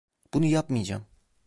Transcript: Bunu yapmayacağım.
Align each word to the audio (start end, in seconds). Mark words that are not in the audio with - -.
Bunu 0.33 0.45
yapmayacağım. 0.45 1.05